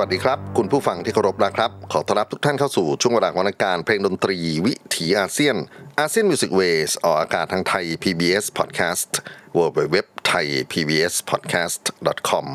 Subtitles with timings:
[0.00, 5.56] วัสดีครับ คุณผู้ฟังที่เคารพนะครับ ขอต้อนรับทุกท่านเข้าสู่ช่วงเวลาของรายการเพลงดนตรีวิถีอาเซียน
[5.98, 9.10] ASEAN Music Waves ออกอากาศทางไทย PBS Podcast
[9.56, 9.96] w w w
[10.28, 11.82] t h a i PBS Podcast
[12.28, 12.46] com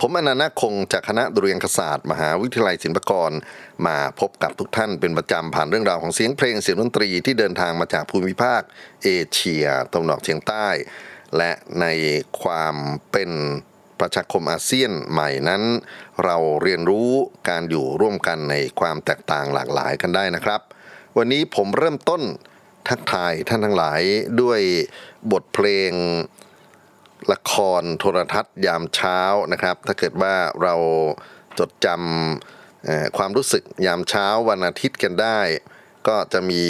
[0.00, 3.32] ผมอนันต์คงจากคณะดุริยางคศาสตร์ มหาวิทยาลัยศิลปากร
[3.86, 8.62] มาพบกับทุกท่านเป็นประจำผ่านเรื่องราวของเสียงเพลงเสียงดนตรีที่เดินทางมาจากภูมิภาค
[9.04, 10.68] เอเชียตะวันออกเฉียงใต้
[11.36, 11.86] และใน
[12.42, 12.74] ความ
[13.12, 13.30] เป็น
[14.00, 15.62] ประชาคมอาเซียนใหม่นั้น
[16.24, 17.10] เราเรียนรู้
[17.48, 20.60] การอยู่ร่วมกันในความแตกต่างหลากหลายกันได้นะครับ
[21.16, 22.22] วันนี้ผมเริ่มต้น
[22.88, 24.00] ทักทายท่านทั้งหลาย
[24.42, 24.60] ด้วย
[25.32, 25.92] บทเพลง
[27.32, 29.20] ละครโทรทัศน์ยามเช้า
[29.52, 30.74] นะครับ ถ้าเกิดว่าเรา
[31.58, 35.38] จดจำความรู้สึกยามเช้าวันอาทิตย์กันได้
[36.08, 36.62] ก็จะมี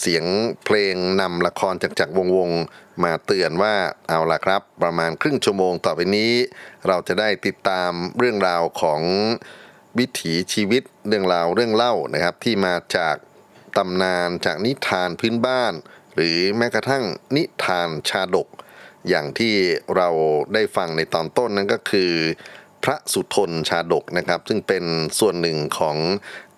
[0.00, 0.24] เสียง
[0.64, 2.50] เพลงนำละครจากจากวงวง
[3.04, 3.74] มาเตือนว่า
[4.08, 6.32] เอาละครับ ประมาณครึ่งชั่วโมงต่อไปนี้
[6.88, 9.00] เราจะได้ติดตามเรื่องราวของ
[9.98, 13.16] วิถีชีวิตเรื่องราวเรื่องเล่านะครับ ที่มาจาก
[13.76, 15.72] ตำนานจากนิทานพื้นบ้าน
[16.14, 17.04] หรือแม้กระทั่ง
[17.36, 18.48] นิทานชาดก
[19.08, 19.54] อย่างที่
[19.96, 20.08] เรา
[20.54, 22.12] ได้ฟังในตอนต้นนั้นก็คือ
[22.84, 24.84] พระสุทนชาดกนะครับ ซึ่งเป็น
[25.18, 25.96] ส่วนหนึ่งของ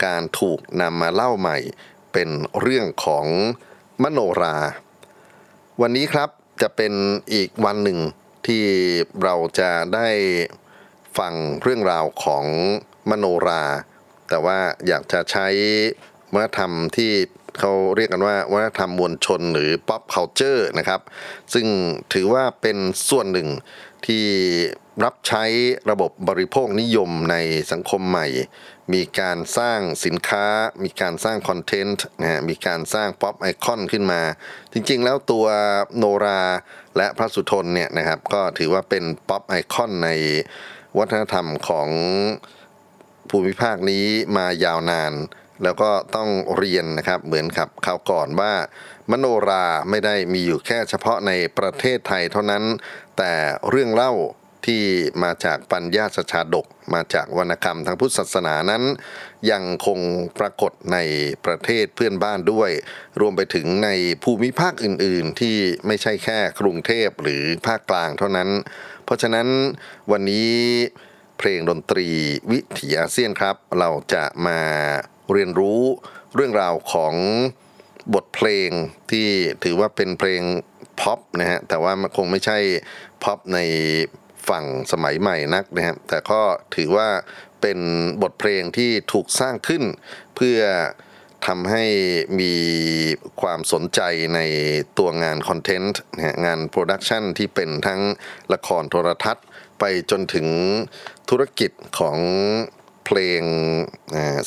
[0.04, 1.58] การถูกนำมาเล่าใหม่
[2.18, 3.26] เป็นเรื่องของ
[4.02, 4.56] มโนรา
[5.80, 6.30] วันนี้ครับ
[6.62, 6.92] จะเป็น
[7.34, 7.98] อีกวันหนึ่ง
[8.46, 8.64] ที่
[9.22, 10.08] เราจะได้
[11.18, 12.44] ฟังเรื่องราวของ
[13.10, 13.64] มโนรา
[14.28, 15.46] แต่ว่าอยากจะใช้
[16.32, 17.12] วัฒนธรรมที่
[17.60, 21.00] เขาเรียกกันว่าวัฒนธรรมมวลชนหรือ pop culture นะครับ
[21.54, 21.66] ซึ่ง
[22.12, 22.76] ถือว่าเป็น
[23.08, 23.48] ส่วนหนึ่ง
[24.06, 24.24] ที่
[25.04, 25.44] รับใช้
[25.90, 27.36] ระบบบริโภคนิยมใน
[27.72, 28.26] สังคมใหม่
[28.94, 30.46] มีการสร้างสินค้า
[30.84, 34.20] มีการสร้าง content นะฮะมีการสร้าง pop icon ขึ้นมา
[34.72, 35.46] จริงๆ แล้วตัว
[35.98, 36.42] โนรา
[36.96, 40.10] และพระสุธนเนี่ยนะครับ ก็ถือว่าเป็น pop icon ใน
[40.98, 41.88] วัฒนธรรมของ
[43.30, 44.04] ภูมิภาคนี้
[44.36, 45.12] มายาวนาน
[45.62, 48.52] แล้วก็ต้องเรียนนะครับเหมือนกับคราวก่อนว่า
[49.10, 52.64] มโนราไม่ได้มีอยู่แค่เฉพาะในประเทศไทยเท่านั้น
[53.18, 53.32] แต่
[53.70, 54.12] เรื่องเล่า
[54.66, 54.82] ที่
[55.22, 58.82] มาจากปัญญาสชาดก มาจากวรรณกรรมทางพุทธศาสนานั้น
[59.50, 59.98] ยังคง
[60.38, 60.98] ปรากฏใน
[61.44, 62.70] ประเทศเพื่อนบ้านด้วย
[63.20, 63.90] รวมไปถึงใน
[64.24, 65.56] ภูมิภาคอื่น ๆ ที่
[65.86, 68.48] ไม่ใช่แค่กรุงเทพหรือภาคกลางเท่านั้น
[69.04, 69.48] เพราะฉะนั้น
[70.10, 70.50] วันนี้
[71.38, 72.08] เพลงดนตรี
[72.50, 74.60] วิถีอาเซียนครับ เราจะมา
[75.32, 75.80] เรียนรู้
[76.34, 77.14] เรื่องราวของ
[78.14, 78.70] บทเพลง
[79.10, 79.28] ที่
[79.64, 80.42] ถือว่าเป็นเพลง
[81.00, 82.58] พ็อปนะฮะแต่ว่ามันคงไม่ใช่
[83.24, 83.58] พ็อปใน
[84.48, 86.40] ฝั่งสมัยใหม่นักนะฮะแต่ก็
[86.76, 87.08] ถือว่า
[87.60, 87.78] เป็น
[88.22, 89.82] บทเพลงที่ถูกสร้างขึ้น
[90.36, 90.60] เพื่อ
[91.46, 91.84] ทำให้
[92.40, 92.54] มี
[93.40, 94.00] ความสนใจ
[94.34, 94.40] ใน
[94.98, 98.00] ตัวงาน content นะะงาน production ที่เป็นทั้ง
[98.52, 99.46] ละครโทรทัศน์
[99.80, 100.46] ไปจนถึง
[101.30, 102.18] ธุรกิจของ
[103.06, 103.42] เพลง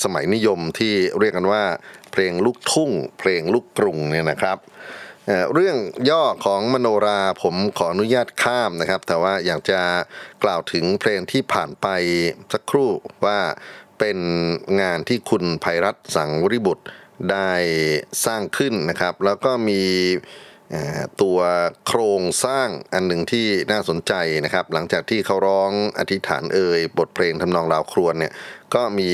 [0.03, 1.63] สมัยนิยมที่เรียกกันว่า
[2.11, 4.57] เพลงลูกทุ่ง เพลงลูกกรุงเนี่ยนะครับ
[5.53, 5.77] เรื่อง
[6.09, 9.81] ย่อของมโนราผมขออนุญาตข้ามนะครับ แต่ว่าอยากจะ
[10.43, 11.87] กล่าวถึงเพลงที่ผ่านไป
[12.53, 12.89] สักครู่
[13.25, 13.39] ว่า
[13.99, 14.17] เป็น
[14.81, 16.85] งานที่คุณภัยรัตสังวริบุตร
[17.31, 17.51] ได้
[18.25, 19.81] สร้างขึ้นนะครับ แล้วก็มี
[21.21, 21.39] ตัว
[21.87, 24.13] โครงสร้างอันหนึ่งที่น่าสนใจ
[24.45, 28.33] นะครับ หลังจากที่เขาร้องอธิษฐานเอ่ยบทเพลงทำนองราวครวญเนี่ย
[28.75, 29.09] ก็มี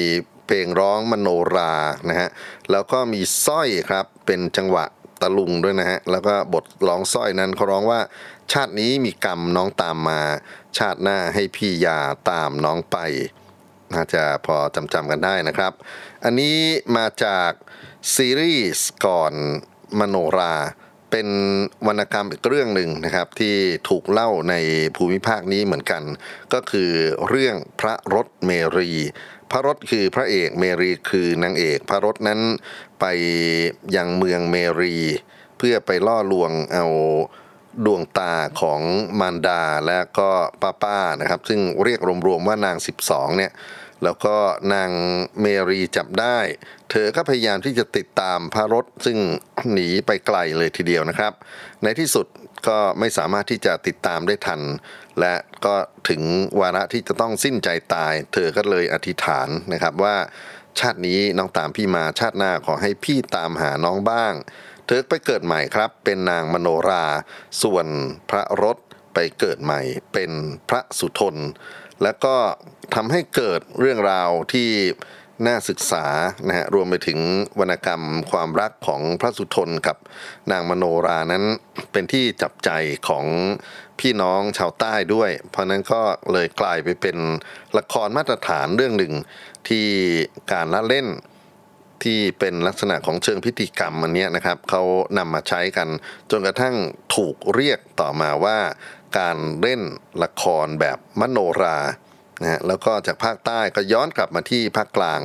[0.45, 1.73] เพลงร้องมโนรา
[2.09, 2.29] นะฮะ
[2.71, 4.85] แล้วก็มีสร้อยครับเป็นจังหวะ
[5.21, 7.99] ตะลุงด้วยนะฮะแล้วก็บทร้องสร้อยนั้นเขาร้องว่า
[8.51, 10.21] ชาตินี้มีกรรมน้องตามมา
[10.77, 11.99] ชาติหน้าให้พี่ยา
[12.31, 12.97] ตามน้องไป
[13.93, 15.73] น่าจะพอจำจำกันได้นะครับ
[16.23, 16.57] อันนี้
[16.97, 17.51] มาจาก
[18.15, 19.33] ซีรีส์ก่อน
[19.99, 20.55] มโนรา
[21.17, 21.35] เป็น
[21.87, 23.55] วรรณกรรมอีกเรื่องหนึ่งนะครับที่
[23.89, 24.55] ถูกเล่าใน
[24.95, 26.03] ภูมิภาคนี้เหมือนกัน
[26.53, 26.91] ก็คือ
[27.27, 28.91] เรื่องพระรถเมรี
[29.51, 32.39] พระรถคือพระเอกเมรีคือนางเอก พระรถนั้น
[32.99, 33.05] ไป
[33.95, 34.95] ยังเมืองเมรี
[35.57, 36.85] เพื่อไปล่อลวงเอา
[37.85, 38.81] ดวงตาของ
[39.19, 40.29] มารดาและก็
[40.61, 42.77] ป้าป้านะครับ ซึ่งเรียกรวมๆว่านาง
[43.07, 43.51] 12เนี่ย
[44.03, 44.35] แล้วก็
[44.73, 44.91] นาง
[45.41, 46.37] เมรีจับได้
[46.91, 49.17] เธอก็พยายามที่จะติดตามพระรถซึ่ง
[49.71, 51.33] หนีไปไกลเลยทีเดียวนะครับ
[51.83, 52.25] ในที่สุด
[52.67, 54.61] ก็ไม่สามารถที่จะติดตามได้ทัน
[55.19, 55.75] และก็
[56.09, 56.21] ถึง
[56.59, 60.15] วาระที่จะต้องสิ้นใจตาย เธอก็เลยอธิษฐานนะครับว่า
[60.79, 64.33] ชาตินี้น้องตามพี่มาชาติหน้าขอให้พี่ตามหาน้องบ้าง
[64.87, 67.05] เธอไปเกิดใหม่ครับ เป็นนางมโนรา
[67.61, 67.85] ส่วน
[68.29, 68.77] พระรถ
[69.13, 69.81] ไปเกิดใหม่
[70.13, 70.31] เป็น
[70.69, 71.35] พระสุทน
[72.03, 72.35] แล้วก็
[72.95, 74.69] ทำให้เกิดเรื่องราวที่
[75.47, 76.05] น่าศึกษา
[76.47, 77.19] นะฮะรวมไปถึง
[77.59, 79.97] วรรณกรรมความรักของพระสุทนกับ
[80.51, 81.43] นางมโนรานั้น
[81.91, 82.69] เป็นที่จับใจ
[83.09, 83.25] ของ
[83.99, 87.17] พี่น้องชาวใต้ด้วย เพราะนั้นก็เลยกลายไปเป็น
[87.77, 89.13] ละครมาตรฐานเรื่องหนึ่ง
[89.67, 89.85] ที่
[90.51, 91.07] การละเล่น
[92.03, 94.83] ที่เป็นลักษณะของเชิงพิธีกรรมอันนี้นะครับเขา
[95.17, 95.87] นำมาใช้กัน
[96.31, 96.75] จนกระทั่ง
[97.15, 98.57] ถูกเรียกต่อมาว่า
[99.17, 99.81] การเล่น
[100.23, 101.77] ละครแบบมโนรา
[102.41, 105.21] นะฮะแล้วก็จากภาคใต้ก็ย้อนกลับมาที่ภาคกลาง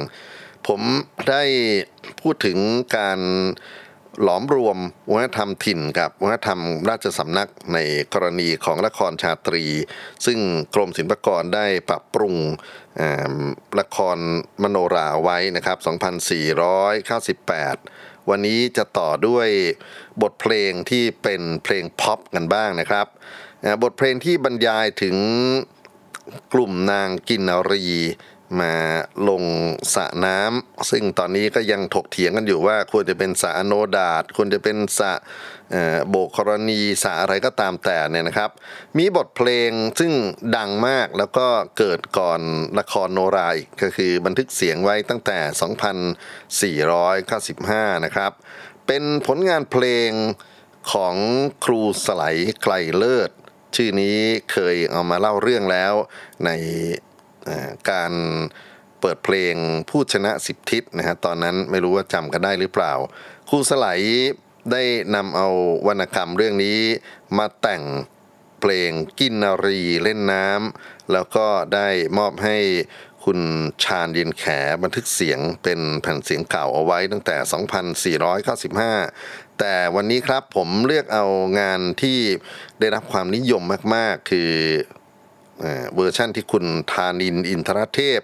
[0.69, 0.81] ผม
[1.31, 1.43] ได้
[2.21, 2.59] พูดถึง
[2.97, 3.21] การ
[4.23, 4.79] หลอมรวม
[5.13, 7.79] วัฒนธรรมถิ่นกับวัฒนธรรมราชสำนักใน
[8.15, 9.65] กรณีของละครชาตรี
[10.27, 10.39] ซึ่ง
[10.75, 12.35] กรมศิลปากรได้ปรับปรุง
[13.81, 14.19] ละคร
[14.63, 15.79] มโนราไว้นะครับ
[17.05, 19.49] 2498 วันนี้จะต่อด้วย
[20.23, 23.07] บทเพลงที่เป็นเพลงพ็อปกันบ้างนะครับ
[23.83, 25.17] บทเพลงที่บรรยายถึง
[26.53, 27.87] กลุ่มนางกินนรี
[28.61, 28.75] มา
[29.29, 29.45] ลง
[29.95, 35.13] สระน้ำซึ่งตอนนี้ก็ยังถกเถียงกันอยู่ว่าควรจะเป็นสระอโนดาตควรจะเป็นสระ
[36.09, 38.51] โบกรณีสระอะไรก็ตามแต่เนี่ยนะครับ
[38.99, 40.13] มีบทเพลงซึ่ง
[40.57, 41.47] ดังมากแล้วก็
[41.79, 42.41] เกิดก่อน
[42.79, 45.39] ละครโนราอีกก็คือบันทึกเสียงไว้ตั้งแต่
[47.91, 48.33] 2495 นะครับ
[48.87, 50.11] เป็นผลงานเพลง
[50.93, 51.17] ของ
[51.65, 52.23] ครูสไล
[52.63, 53.31] ไกลเลิศ
[53.77, 54.17] ชื่อนี้
[54.53, 55.95] เคยเอามาเล่าเรื่องแล้ว
[56.45, 56.51] ใน
[57.91, 58.13] การ
[59.01, 59.55] เปิดเพลง
[59.91, 62.93] พูดชนะสิบทิศนะฮะตอนนั้นไม่รู้ว่าจำกันได้หรือเปล่า
[63.49, 63.87] ครูสไล
[64.73, 64.83] ได้
[65.15, 65.49] นำเอา
[65.87, 66.81] วรรณกรรมเรื่องนี้
[67.39, 67.83] มาแต่ง
[68.61, 72.59] เพลงกินนารีเล่นน้ำแล้วก็ได้มอบให้
[73.25, 73.41] คุณ
[73.85, 74.45] ชาญเย็นแข
[74.83, 77.37] บันทึกเสียงเป็นแผ่นเสียงเก่าเอาไว้ตั้งแต่
[78.45, 81.25] 2495 แต่วันนี้ครับผมเลือกเอา
[81.61, 82.19] งานที่
[82.81, 83.63] ได้รับความนิยม
[83.95, 84.53] มาก ๆ คือ
[85.95, 88.21] เวอร์ชั่นที่คุณธานินทร์ อินทรเทพ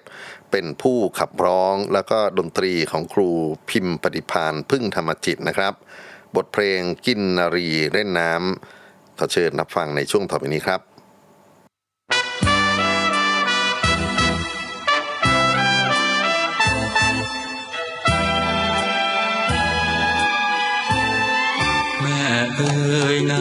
[0.50, 3.30] เป็นผู้ขับร้องแล้วก็ดนตรีของครู
[3.70, 5.74] พิมพ์ปฏิภาณ พึ่งธรรมจิตนะครับ
[6.36, 10.95] บทเพลงกินนารีเล่นน้ำขอเชิญรับฟังในช่วงต่อไปนี้ครับ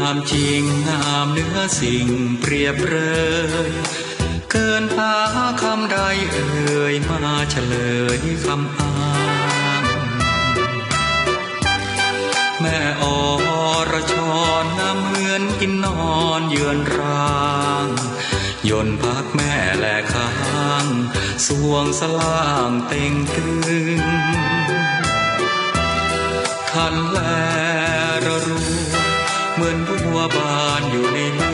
[0.06, 2.08] ามจริงงามเนื้อสิ่ง
[2.40, 2.98] เปรียบเล
[3.70, 3.72] ย
[4.52, 5.16] เกินหา
[5.62, 5.98] คำใด
[6.34, 7.76] เอ่ยมาเฉล
[8.18, 8.94] ยคำอ้า
[9.82, 9.84] ง
[12.60, 13.04] แม่อ
[13.92, 14.14] รช
[14.64, 17.46] รงามเหมือนกินนอนเยือนรา
[17.86, 17.88] ง
[18.70, 20.86] ยนพักแม่แลค้าง
[21.46, 23.46] สวงสล่างเต่งตึ
[24.00, 24.04] ง
[26.72, 27.20] คันแล
[30.26, 31.45] มือนบัวบานอยู่ใน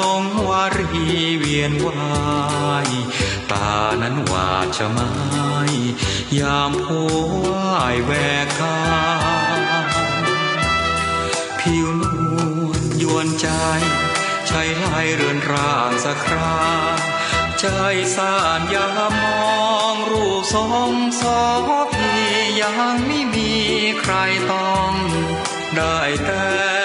[0.00, 1.06] ลงวารี
[1.38, 1.98] เวียนวา
[2.86, 2.88] ย
[3.50, 5.12] ตานั้นหวาดจะไม้
[6.38, 6.86] ยามโพ
[7.46, 8.12] วายแว
[8.44, 8.78] กกา
[11.60, 12.00] ผิวน
[12.66, 13.48] วลยวนใจ
[14.46, 16.58] ใช้ลายเรือนร่างสักครา
[17.60, 17.66] ใจ
[18.16, 19.48] สานยามมอ
[19.94, 21.38] งรูปทรงสอ
[21.94, 22.22] พี่
[22.60, 22.74] ยัง
[23.06, 23.50] ไม่มี
[24.00, 24.14] ใคร
[24.50, 24.92] ต้อง
[25.76, 26.77] ได้แต่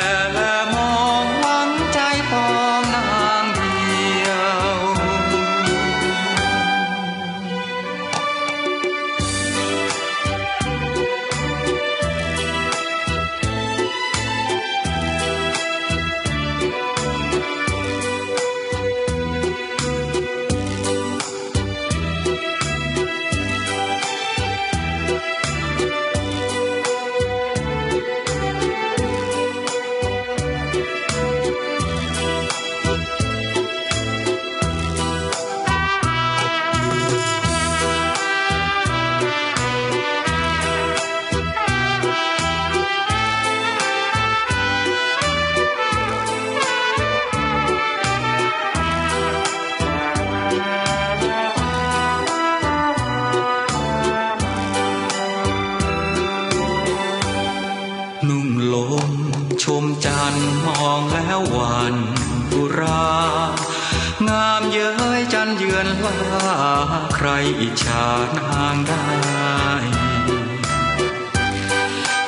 [67.62, 68.06] อิจฉา
[68.38, 69.08] นางได้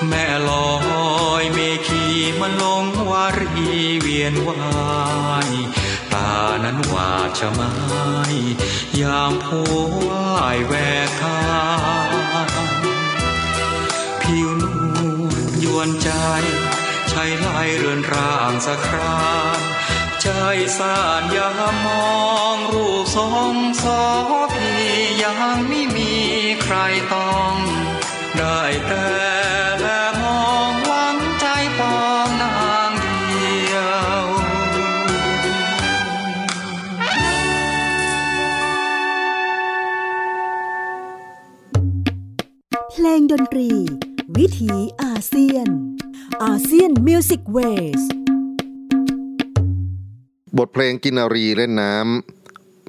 [0.07, 0.67] แม่ลอ
[1.41, 2.03] ยเมขี
[2.39, 3.69] มันลงวารี
[4.00, 4.60] เวียนวา
[5.48, 5.50] ย
[6.13, 7.74] ตานั้นหวาดชะไม้
[9.01, 9.48] ยามโพ
[10.07, 10.74] วายแว
[11.07, 11.39] กทา
[12.07, 12.12] ง
[14.22, 14.63] ผิวน
[15.29, 16.10] วลยวนใจ
[17.10, 19.24] ใช้ลายเรือนร่างสักครา
[19.57, 19.60] น
[20.22, 20.27] ใจ
[20.77, 22.05] สานยามมอ
[22.55, 24.01] งรูปทรงสอ
[24.43, 24.44] พี่
[25.25, 26.12] ยังไม่มี
[26.63, 26.75] ใคร
[27.13, 27.55] ต้อง
[28.38, 29.08] ได้แต่
[29.82, 31.46] และมองหวังใจ
[31.79, 32.55] ปองนา
[32.89, 32.91] ง
[33.27, 33.75] เดีย
[34.22, 34.24] ว
[42.91, 43.70] เพลงดนตรี
[44.38, 44.72] วิถี
[45.03, 45.67] อาเซียน
[46.43, 48.01] ASEAN Music Waves
[50.58, 52.35] บทเพลงกินนารีเล่นน้ำ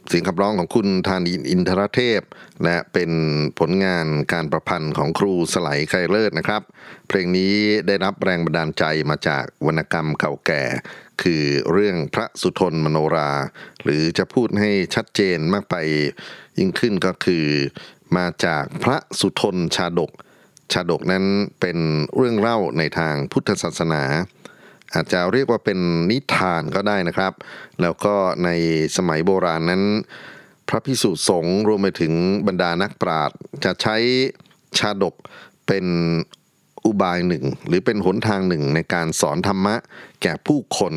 [0.09, 2.21] เสียงขับร้องของคุณธานินทร์ อินทรเทพ
[2.65, 3.11] และเป็น
[3.59, 6.63] ผลงานการประพันธ์ของครูสไลไกรเลิศนะครับ
[7.09, 7.55] เพลงนี้
[7.87, 10.63] ได้รับแรงบันดาลใจมาจากวรรณกรรมเก่าแก่
[11.23, 13.31] คือเรื่องพระสุธนมโนราห์
[13.85, 15.77] หรือจะพูดให้ชัดเจนมากไป
[16.59, 17.47] ยิ่งขึ้นก็คือ
[18.17, 20.11] มาจากพระสุธนชาดก
[20.73, 21.25] ชาดกนั้น
[21.61, 21.79] เป็น
[22.17, 24.03] เรื่องเล่าในทางพุทธศาสนา
[24.97, 25.79] อาจจะเรียกว่าเป็น
[26.11, 27.33] นิทานก็ได้นะครับ
[27.83, 28.51] แล้วก็ใน
[28.97, 29.83] สมัยโบราณนั้น
[30.69, 32.13] พระพิสุสงฆ์รวมไปถึง
[32.47, 33.97] บรรดานักปราชญ์จะใช้
[34.79, 35.15] ชาดก
[35.67, 35.87] เป็น
[36.85, 39.77] อุบายหนึ่ง หรือเป็นหนทางหนึ่งในการสอนธรรมะ
[40.23, 40.95] แก่ผู้คน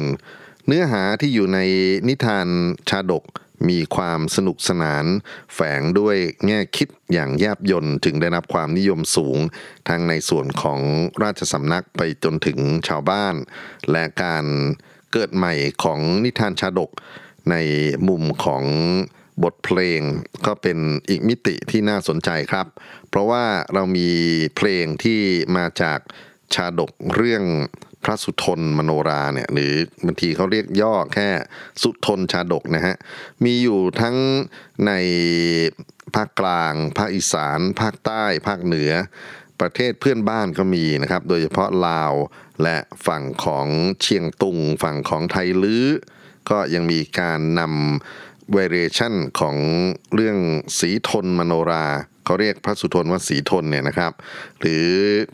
[0.67, 1.59] เนื้อหาที่อยู่ใน
[2.07, 2.47] นิทาน
[2.89, 3.23] ชาดก
[3.69, 5.05] มีความสนุกสนาน
[5.53, 9.37] แฝงด้วยแง่คิดอย่างแยบยนถึงได้รับความนิยมสูง
[9.87, 10.79] ทั้งในส่วนของ
[11.23, 13.35] ราชสำนักไปจนถึงชาวบ้าน
[13.91, 14.45] และการ
[15.11, 16.91] เกิดใหม่ของนิทานชาดก
[17.51, 17.55] ใน
[18.07, 18.63] มุมของ
[19.43, 20.01] บทเพลง
[20.45, 20.77] ก็เป็น
[21.09, 22.67] อีกมิติที่น่าสนใจครับ
[23.09, 24.09] เพราะว่าเรามี
[24.57, 25.21] เพลงที่
[25.57, 25.99] มาจาก
[26.53, 27.43] ชาดกเรื่อง
[28.03, 29.73] พระสุทนมโนราเนี่ยหรือ
[30.05, 31.29] บางทีเขาเรียกย่อแค่
[31.83, 32.95] สุทนชาดกนะฮะ
[33.43, 34.15] มีอยู่ทั้ง
[34.87, 34.91] ใน
[36.15, 38.91] ภาคกลาง ภาคอีสาน ภาคใต้ ภาคเหนือ
[39.59, 42.13] ประเทศเพื่อนบ้านก็มีนะครับ โดยเฉพาะลาว
[42.63, 42.77] และ
[43.07, 43.67] ฝั่งของ
[44.01, 45.85] เชียงตุง ฝั่งของไทยลื้อ
[46.49, 49.55] ก็ยังมีการนำ variation ของ
[50.15, 50.37] เรื่อง
[50.79, 51.85] สีทนมโนรา
[52.25, 54.11] เขาเรียกพระสุทนว่าสีทนเนี่ยนะครับ
[54.59, 54.87] หรือ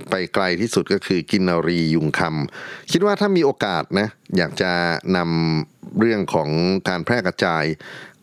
[0.10, 4.08] ไปไกลที่สุดก็คือกินนารียุงคำคิดว่าถ้ามีโอกาสนะ
[4.38, 4.72] อยากจะ
[5.18, 6.50] นำเรื่องของ
[6.90, 7.64] การแพร่กระจาย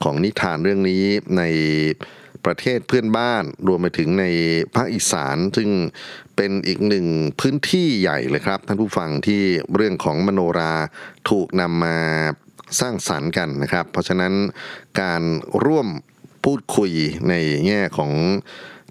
[0.03, 1.05] ของนิทานเรื่องนี้
[1.37, 1.43] ใน
[2.45, 4.25] ประเทศเพื่อนบ้านรวมไปถึงใน
[4.75, 5.71] ภาคอีสาน ซึ่ง
[6.37, 7.07] เป็นอีกหนึ่ง
[7.41, 9.43] พื้นที่ใหญ่เลยครับ ท่านผู้ฟังที่
[9.75, 10.75] เรื่องของมโนรา
[11.31, 11.99] ถูกนำมา
[12.81, 14.33] สร้างสรรค์กันนะครับ เพราะฉะนั้น
[15.01, 15.23] การ
[15.65, 15.89] ร่วม
[16.45, 16.93] พูดคุย
[17.29, 17.35] ใน
[17.67, 18.13] แง่ของ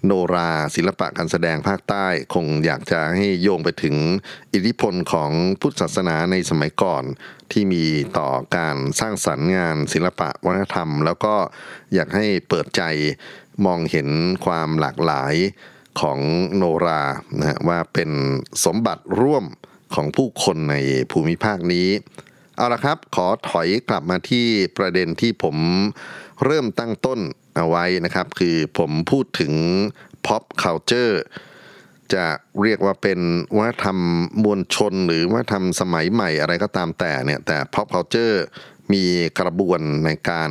[0.06, 3.96] โนราศิลปะการแสดงภาคใต้คงอยากจะให้โยงไปถึง
[4.52, 7.04] อิทธิพลของพุทธศาสนาในสมัยก่อน
[7.52, 7.84] ที่มี
[8.18, 11.34] ต่อการสร้างสรรค์งานศิลปะวัฒนธรรม แล้วก็
[11.94, 12.82] อยากให้เปิดใจ
[13.66, 14.08] มองเห็น
[14.44, 15.34] ความหลากหลาย
[16.00, 16.18] ของ
[16.56, 17.02] โนรา
[17.38, 18.10] นะว่าเป็น
[18.64, 19.44] สมบัติร่วม
[19.94, 20.76] ของผู้คนใน
[21.10, 21.88] ภูมิภาคนี้
[22.56, 24.46] เอาละครับ ขอถอยกลับมาที่
[24.78, 25.56] ประเด็นที่ผม
[26.44, 27.20] เริ่มตั้งต้น
[27.56, 29.54] เอาไว้นะครับ คือผมพูดถึง
[30.26, 31.16] pop culture
[32.14, 32.26] จะ
[32.62, 33.20] เรียกว่าเป็น
[33.58, 33.98] วัฒนธรรม
[34.44, 38.36] มวลชนหรือวัฒนธรรมสมัยใหม่อะไรก็ตามแต่เนี่ยแต่ pop culture
[38.92, 39.04] มี
[39.40, 40.50] กระบวนในการ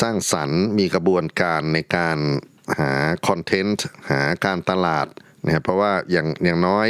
[0.00, 2.18] สร้างสรรค์ มีกระบวนการในการ
[2.78, 2.92] หา
[3.26, 5.06] คอนเทนต์หาการตลาด
[5.44, 6.88] นะครับเพราะว่าอย่างอย่างน้อย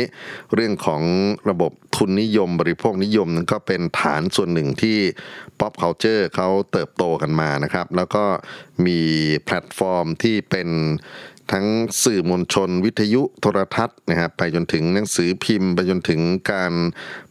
[0.54, 1.02] เรื่องของ
[1.50, 4.98] ระบบทุนนิยมบริโภคนิยมนั้นก็เป็นฐานส่วนหนึ่งที่
[5.60, 8.24] pop culture เขาเติบโตกันมานะครับ แล้วก็
[8.86, 9.00] มี
[9.44, 10.68] แพลตฟอร์มที่เป็น
[11.54, 11.66] ทั้ง
[12.04, 16.20] สื่อมวลชน วิทยุโทรทัศน์นะครับไปจนถึงหนังสือพิมพ์ ไปจนถึง
[16.52, 16.72] การ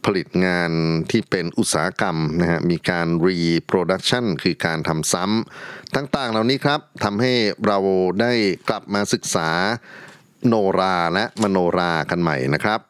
[0.04, 0.70] ผลิตงาน
[1.10, 7.32] ที่เป็นอุตสาหกรรมนะฮะมีการ reproduction คือการทำซ้ำต่างๆ เหล่านี้ครับทำให้
[7.66, 7.78] เรา
[8.20, 8.32] ได้
[8.68, 9.50] กลับมาศึกษา
[10.46, 12.80] โนราและมโนรากันใหม่นะครับ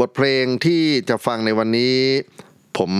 [0.00, 1.96] บทเพลงที่จะฟังในวันนี้
[2.78, 2.92] ผม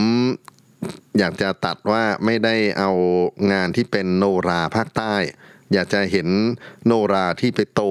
[1.18, 2.90] อยากจะตัดว่าไม่ได้เอา
[3.52, 5.14] งานที่เป็นโนราภาคใต้
[5.72, 6.28] อยากจะเห็น
[6.86, 7.82] โนราที่ไปโต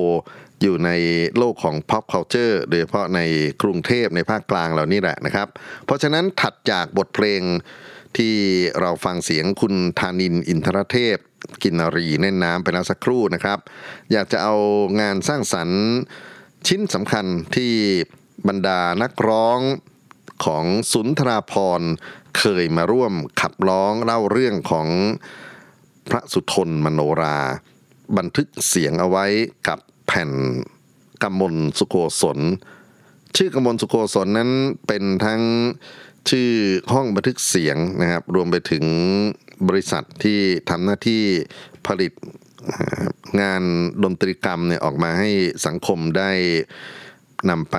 [0.62, 0.92] อยู่ใน
[1.38, 3.20] โลกของ pop culture โดยเฉพาะใน
[3.62, 5.48] กรุงเทพในภาคกลางเหล่านี้แหละนะครับ
[5.86, 7.42] เพราะฉะนั้นถัดจากบทเพลง
[8.18, 8.36] ที่
[8.82, 11.18] เราฟังเสียงคุณธานินอินทรเทพ
[11.64, 13.60] กินนารีเน่นน้ำไปแล้วสักครู่นะครับ
[14.12, 14.56] อยากจะเอา
[15.02, 15.82] งานสร้างสรรค์
[16.68, 17.74] ชิ้นสำคัญที่
[18.48, 19.60] บรรดานักร้อง
[20.46, 21.82] ของสุนทราพร
[22.38, 24.88] เคยมาร่วมขับร้องเล่าเรื่องของ
[26.10, 27.38] พระสุทนมโนรา
[28.18, 29.26] บันทึกเสียงเอาไว้
[29.68, 30.32] กับแผ่น
[31.24, 32.40] กำมลสุโกศล
[33.36, 34.52] ชื่อกำมลสุโกศลนั้น
[34.88, 35.42] เป็นทั้ง
[36.30, 36.50] ชื่อ
[36.94, 38.84] ห้องบันทึกเสียงนะครับ รวมไปถึง
[39.68, 40.40] บริษัทที่
[40.70, 41.24] ทำหน้าที่
[41.88, 42.12] ผลิต
[43.42, 43.64] งาน
[44.04, 45.30] ดนตรีกรรมเนี่ยออกมาให้
[45.66, 46.32] สังคมได้
[47.50, 47.78] นำไป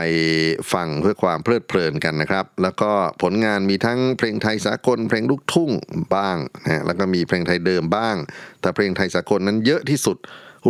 [0.73, 2.91] ฟังเพื่อความเพลิดเพลินกันนะครับ แล้วก็
[3.23, 5.71] ผลงานมีทั้งเพลงไทยสากล เพลงลูกทุ่ง
[6.17, 8.17] บ้างนะแล้วก็มีเพลงไทยเดิมบ้าง
[8.61, 10.17] แต่เพลงไทยสากลนั้นเยอะที่สุด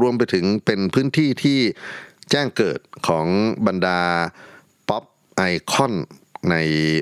[0.00, 1.58] รวมไปถึงเป็นพื้นที่ที่
[2.30, 3.26] แจ้งเกิดของ
[3.66, 4.00] บรรดา
[4.88, 5.04] ป๊อป
[5.36, 5.42] ไอ
[5.72, 5.94] คอน
[6.50, 6.56] ใน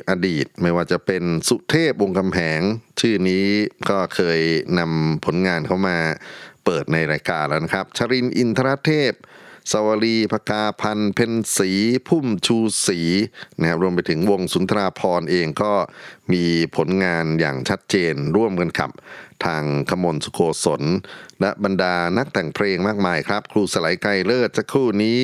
[0.09, 2.61] อดีต ไม่ว่าจะเป็นสุเทพวงศ์กำแหง
[3.01, 3.46] ชื่อนี้
[3.90, 4.40] ก็เคย
[4.79, 5.99] นำผลงานเข้ามา
[6.64, 9.12] เปิดในรายการแล้วนะครับ ชรินอินทรเทพ
[9.72, 11.70] สวลีพกาพันเพนสี
[12.09, 13.01] พุ่มชูสี
[13.59, 15.72] นะครับรวมไปถึงวงสุนทราพรเองก็
[16.33, 16.44] มี
[16.77, 18.90] ผลงานอย่างชัดเจนร่วมกันขับ
[19.44, 20.83] ทางขมลสุโกศล
[21.40, 25.20] และบรรดานักแต่งเพลงมากมายครับ ครูสไลไกเลิศจะครู่นี้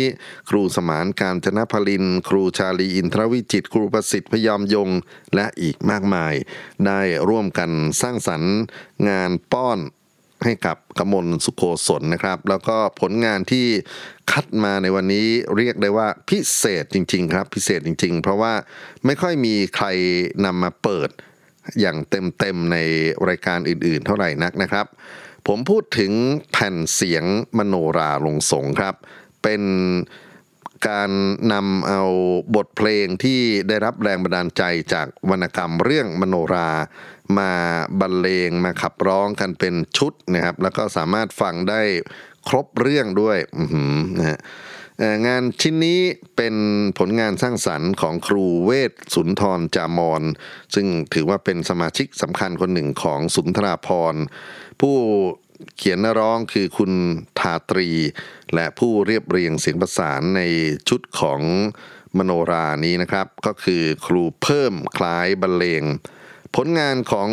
[0.51, 4.91] ครูสมานการจนพลิน ครูชาลีอินทรวิจิต ครูประสิทธิ์พยอมยง
[5.35, 6.35] และอีกมากมาย
[6.87, 7.71] ได้ร่วมกัน
[8.03, 8.55] สร้างสรรค์
[9.09, 9.81] งานป้อน
[10.45, 13.67] ให้กับกมลสุโกศลนะครับ แล้วก็ผลงานที่
[14.31, 18.53] คัดมาในวันนี้เรียกได้ว่าพิเศษจริง ๆ ครับ พิเศษจริง ๆ เพราะว่า
[19.07, 19.87] ไม่ค่อยมีใคร
[20.45, 21.11] นำมาเปิด
[21.81, 22.77] อย่างเต็มๆใน
[23.29, 24.87] รายการอื่นๆ เท่าไหร่นักนะครับ
[25.49, 26.13] ผมพูดถึง
[26.53, 27.25] แผ่นเสียง
[27.59, 28.95] มโนราลงสงครับ
[29.43, 29.63] เป็น
[30.89, 31.11] การ
[31.53, 32.03] นำเอา
[32.57, 36.71] บทเพลงที่ได้รับแรงบันดาลใจจากวรรณกรรมเรื่องมโนรา
[37.39, 37.51] มา
[38.01, 41.83] บรรเลงมาขับร้องกันเป็นชุดนะครับ แล้วก็สามารถฟังได้
[42.49, 44.39] ครบเรื่องด้วยอือหือนะฮะ
[45.27, 46.01] งานชิ้นนี้
[46.37, 46.55] เป็น
[46.99, 50.23] ผลงานสร้างสรรค์ของครูเวทสุนทรจามอน
[50.75, 54.15] ซึ่งถือว่าเป็นสมาชิกสำคัญคนหนึ่งของสุนทราพร
[54.81, 54.97] ผู้
[55.77, 56.93] เขียนนร้องคือคุณ
[57.39, 57.89] ทาตรี
[58.55, 60.43] และผู้เรียบเรียงเสียงประสานใน
[60.89, 61.41] ชุดของ
[62.19, 65.83] มโนรานี้นะครับ ก็คือครูเพิ่มคล้ายบรรเลง
[66.57, 67.31] ผลงานของ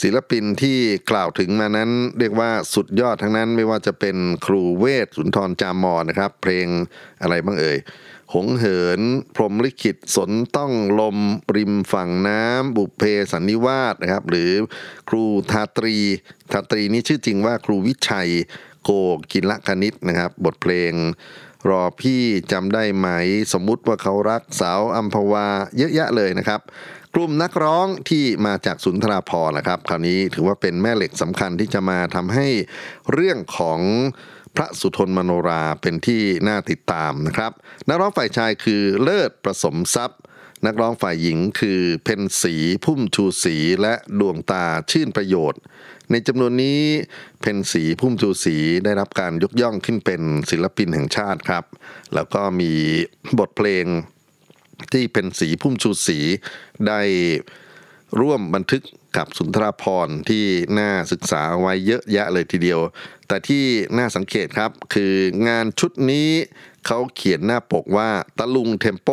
[0.00, 0.78] ศิลปินที่
[1.10, 6.66] กล่าวถึงมานั้นเรียกว่าสุดยอดทั้งนั้นไม่ว่าจะเป็นครูเวทสุนทรจามอนนะครับ เพลง
[7.22, 7.78] อะไรบ้างเอ่ย
[8.34, 9.00] หงเหิน
[9.34, 11.18] พรมลิขิตสนต้องลม
[11.56, 13.02] ริมฝั่งน้ำบุพเพ
[13.32, 14.50] สันนิวาสนะครับ หรือ
[15.08, 15.96] ครูทาตรี
[16.52, 18.30] ทาตรีนี่ชื่อจริงว่าครูวิชัย
[18.84, 18.90] โก
[19.32, 20.92] กินลกนิตนะครับ บทเพลง
[21.70, 23.08] รอพี่จำได้ไหม
[23.52, 25.46] สมมุติว่าเขารักสาวอัมพวา
[25.78, 26.60] เยอะแยะเลยนะครับ
[27.14, 32.46] กลุ่มนักร้องที่มาจากสุนทราพรณ์นะครับ คราวนี้ถือว่าเป็นแม่เหล็กสำคัญที่จะมาทำให้
[33.12, 33.80] เรื่องของ
[34.56, 37.52] พระสุทนมโนราเป็นที่น่าติดตามนะครับ
[37.88, 40.20] นักร้องฝ่ายชายคือเลิศประสมทรัพย์
[40.66, 45.60] นักร้องฝ่ายหญิงคือเพนสีพุ่มชูสีและดวงตาชื่นประโยชน์
[46.10, 46.82] ในจำนวนนี้
[47.40, 51.64] เพนสีพุ่มชูสีได้รับการยกย่องขึ้นเป็นศิลปินแห่งชาติครับ
[52.14, 52.72] แล้วก็มี
[53.38, 53.86] บทเพลง
[54.92, 56.18] ที่เป็นสีพุ่มชูสี
[56.86, 57.00] ได้
[58.20, 58.82] ร่วมบันทึก
[59.16, 60.44] กับสุนทรภร์ที่
[60.78, 62.80] น่าศึกษาไว้เยอะแยะเลยทีเดียว
[63.28, 63.64] แต่ที่
[63.98, 65.14] น่าสังเกตครับคือ
[65.48, 66.28] งานชุดนี้
[66.86, 69.08] เขาเขียนหน้าปกว่าตะลุงเทมโป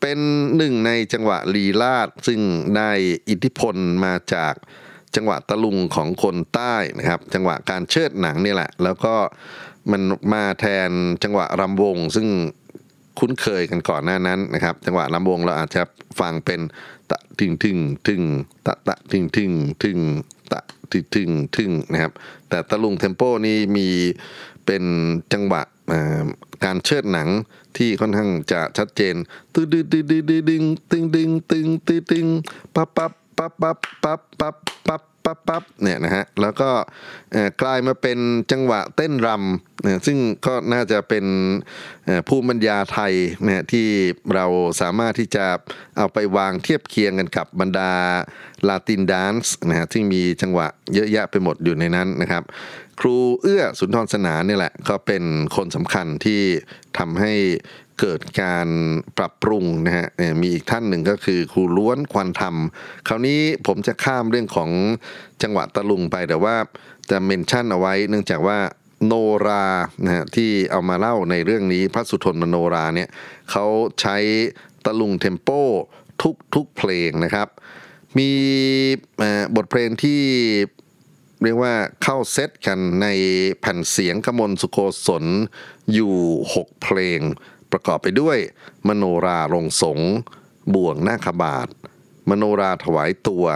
[0.00, 0.18] เป็น
[0.56, 2.40] หนึ่งในจังหวะลีลาดซึ่ง
[2.76, 2.90] ได้
[3.28, 4.54] อิทธิพลมาจาก
[5.16, 9.14] จังหวะตะลุงของคนใต้นะครับ จังหวะการเชิดหนังนี่แหละ แล้วก็
[9.90, 10.02] มัน
[10.32, 10.90] มาแทน
[11.22, 12.28] จังหวะรำวง ซึ่ง
[13.18, 15.82] คุ้นเคยกันก่อนหน้านั้นนะครับ จังหวะรำวงเราอาจจะ
[16.20, 16.60] ฟังเป็น
[17.10, 17.78] ตะถึงถึง
[18.08, 18.22] ถึง
[18.66, 19.52] ตะตะถึงถึง
[19.82, 19.98] ถึง
[20.52, 20.60] ตะ
[20.92, 22.12] ถึงถึงถึงนะครับ
[22.48, 23.88] แต่ตะลุงเทมโปนี่มี
[24.66, 24.84] เป็น
[25.32, 25.62] จังหวะ
[26.64, 27.28] การเชิดหนัง
[27.76, 29.14] ที่ค่อนข้างจะชัดเจน
[29.54, 32.26] ตึดึดึดึดึดึงตึงดึงตึงตึงตึง
[32.74, 36.70] ปั๊บปั๊บปั๊บปั๊บปั๊บปั๊บ ปั๊บปั๊บเนี่ยนะฮะแล้วก็
[37.62, 38.18] กลายมาเป็น
[38.52, 41.24] จังหวะเต้นรำซึ่งก็น่าจะเป็น
[42.28, 43.12] ภูมิปัญญาไทย
[43.44, 43.86] เนี่ยที่
[44.34, 44.46] เรา
[44.80, 45.46] สามารถที่จะ
[45.96, 47.92] เอาไปวางเทียบเคียงกันกับบรรดา
[48.68, 52.42] ลาตินดานซ์นะฮะที่มีจังหวะเยอะแยะไปหมดอยู่ในนั้นนะครับ
[53.00, 55.24] ครูเอื้อสุนทรสนานนี่แหละ ก็เป็น
[55.56, 56.42] คนสำคัญที่
[56.98, 57.32] ทำให้
[58.00, 58.68] เกิดการ
[59.18, 60.06] ปรับปรุงนะฮะ
[60.40, 62.56] มีอีกท่านหนึ่งก็คือครูล้วนควันธรรม
[63.08, 64.70] คราวนี้ผมจะข้ามเรื่องของ
[65.42, 66.56] จังหวะตะลุงไปแต่ว่า
[67.10, 68.58] จะเมนชั่นเอาไว้ เนื่องจากว่า
[69.06, 69.12] โน
[69.46, 69.66] รา
[70.04, 73.08] นะฮะที่เอามาเล่าในเรื่องนี้พระสุทนมโนราเนี่ย
[73.50, 73.66] เขา
[74.00, 74.16] ใช้
[74.84, 75.48] ตะลุงเทมโป
[76.22, 77.48] ทุกทุกเพลงนะครับ
[78.18, 78.30] มี
[79.56, 80.22] บทเพลงที่
[81.42, 83.06] เรียกว่าเข้าเซตกันใน
[83.60, 85.24] แผ่นเสียงกมลสุโกศล
[85.92, 86.14] อยู่
[86.54, 87.20] 6 เพลง
[87.72, 88.38] ประกอบไปด้วย
[88.88, 90.00] มโนราลงสง
[90.74, 91.68] บ่วงนาคบาท
[92.30, 93.46] มโนราถวายตัว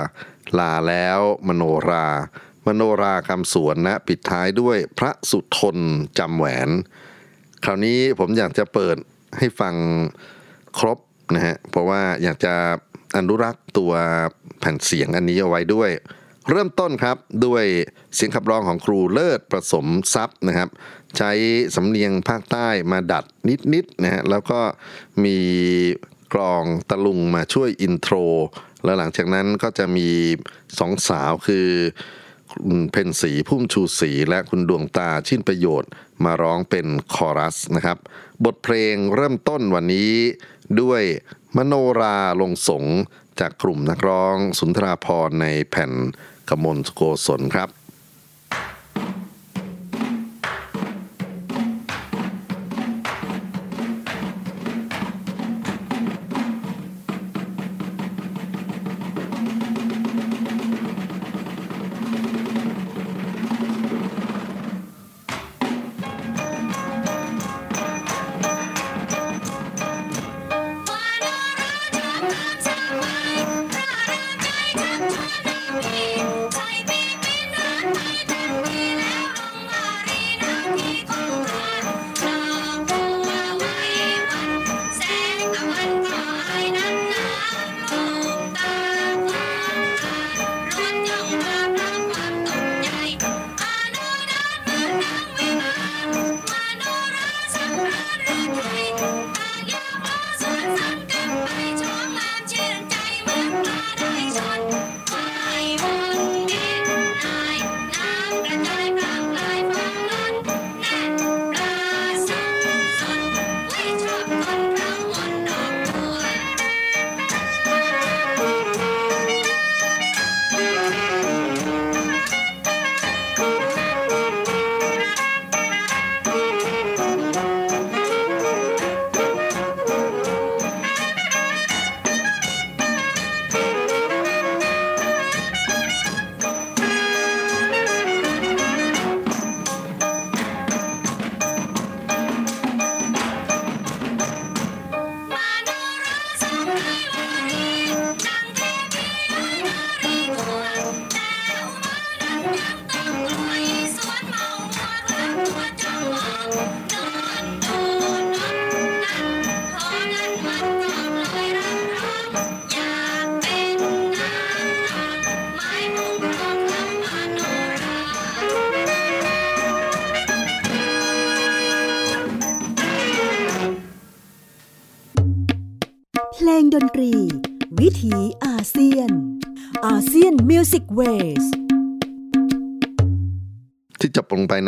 [0.59, 2.07] ลาแล้วมโนรา
[2.67, 5.79] มโนราคำสวนนะปิดท้ายด้วยพระสุทน
[6.19, 6.69] จำแหวน
[7.65, 8.97] คราวนี้ผมอยากจะเปิด
[9.39, 9.75] ให้ฟัง
[10.79, 10.99] ครบ
[11.35, 12.55] นะฮะ เพราะว่าอยากจะ
[13.17, 13.93] อนุรักษ์ตัว
[14.61, 15.91] แผ่นเสียงอันนี้เอาไว้ด้วย
[16.51, 17.65] เริ่มต้นครับด้วย
[18.15, 20.69] เสียงขับร้องของครูเลิศประสมทรัพย์นะครับ
[21.17, 21.31] ใช้
[21.77, 23.25] สำเนียงภาคใต้มาดัด
[23.75, 24.61] นิดๆนะฮะแล้วก็
[25.25, 25.39] มี
[26.35, 28.15] กลองตะลุงมาช่วย intro
[28.85, 30.09] แล้วหลังจากนั้นก็จะมี
[30.79, 31.69] สองสาวคือ
[32.53, 35.91] คุณเพ็ญศรีพุ่มชูศรีและคุณดวงตาชื่นประโยชน์
[36.25, 37.99] มาร้องเป็นคอรัสนะครับ
[38.45, 40.13] บทเพลงเริ่มต้นวันนี้
[40.81, 41.03] ด้วย
[41.57, 42.85] มโนราห์ลงสรง
[43.41, 45.93] จากกลุ่มนักร้องสุนทราภรณ์ในแผ่น
[46.53, 47.82] กมลสุโกศลครับ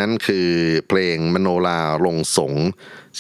[0.01, 0.49] นั้นคือ
[0.89, 2.55] เพลงมโนลาลงสง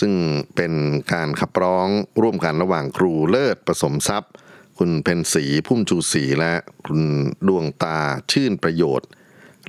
[0.00, 0.12] ซึ่ง
[0.56, 0.72] เป็น
[1.12, 1.88] การขับร้อง
[2.22, 4.32] ร่วมกันระหว่างครูเลิศผสมทรัพย์
[4.78, 6.52] คุณเพนสีพุ่มจูสีและ
[6.86, 7.02] คุณ
[7.48, 7.98] ดวงตา
[8.32, 9.08] ชื่นประโยชน์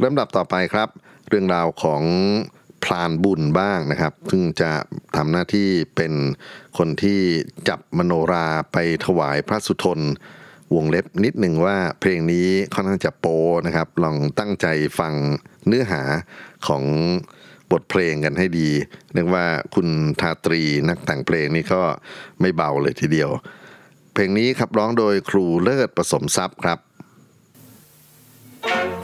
[0.03, 0.89] ลำดับต่อไปครับ
[1.29, 2.03] เรื่องราวของ
[2.83, 4.71] พลานบุญบ้างนะครับ ซึ่งจะ
[5.15, 6.13] ทำหน้าที่เป็น
[6.77, 7.19] คนที่
[7.69, 9.99] จับมโนราไปถวายพระสุทน
[10.75, 13.25] วงเล็บนิดหนึ่งว่าเพลงนี้ค่อนข้างจะโป
[13.65, 14.67] นะครับ ลองตั้งใจ
[14.99, 15.13] ฟัง
[15.67, 16.01] เนื้อหา
[16.67, 16.83] ของ
[17.71, 18.69] บทเพลงกันให้ดี
[19.13, 19.88] เรียกว่าคุณ
[20.21, 21.81] ทาตรีนักแต่งเพลงนี้ก็
[22.41, 23.29] ไม่เบาเลยทีเดียว
[24.13, 26.79] เพลงนี้ครับร้องโดยครูเลิศผสมทรัพย์ครับ
[28.65, 28.94] thank you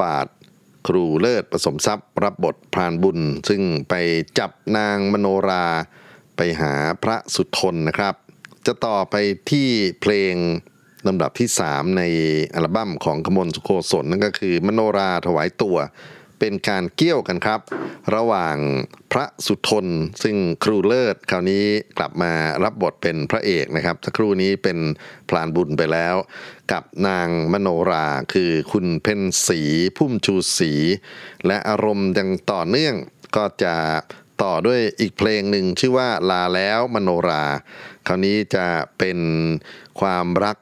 [0.00, 0.26] บ่วงนาคบาท
[0.86, 3.94] ครูเลิศผสมทรัพย์ รับบทพรานบุญ ซึ่งไป
[4.38, 5.66] จับนางมโนรา
[6.36, 8.14] ไปหาพระสุทนนะครับ
[8.66, 9.14] จะต่อไป
[9.50, 9.68] ที่
[10.00, 10.34] เพลง
[11.06, 12.02] ลำดับที่ 3 ใน
[12.54, 15.76] อัลบั้มของขมลสุโคศนนั่นก็คือมโนราถวายตัว
[16.38, 17.60] เป็นการเกี่ยวกันครับ
[18.14, 18.56] ระหว่าง
[19.12, 19.86] พระสุทน
[20.22, 21.64] ซึ่งครูเลิศ คราวนี้
[21.98, 22.32] กลับมา
[22.64, 24.78] รับบทเป็นพระเอกนะครับสักครู่นี้เป็น
[25.28, 26.14] พลานบุญไปแล้ว
[26.72, 29.60] กับนางมโนราคือคุณเพนสี
[29.96, 30.72] พุ่มชูสี
[31.46, 32.94] และอารมณ์ยังต่อเนื่อง
[33.36, 33.74] ก็จะ
[34.42, 37.44] ต่อด้วยอีกเพลงหนึ่งชื่อว่าลาแล้วมโนรา
[38.06, 38.66] คราวนี้จะ
[38.98, 39.18] เป็น
[40.00, 40.56] ความรัก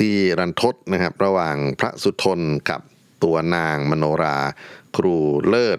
[0.00, 2.40] ที่รันทดนะครับ ระหว่างพระสุทน
[2.70, 2.80] กับ
[3.24, 4.38] ตัวนางมโนรา
[4.96, 5.16] ครู
[5.48, 5.78] เลิศ